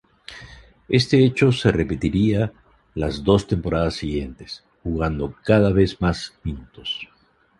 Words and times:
Este 0.89 1.23
hecho 1.23 1.51
se 1.51 1.71
repetiría 1.71 2.51
las 2.95 3.23
dos 3.23 3.45
temporadas 3.45 3.97
siguientes, 3.97 4.63
jugando 4.81 5.35
cada 5.45 5.71
vez 5.71 6.01
más 6.01 6.33
minutos. 6.43 7.07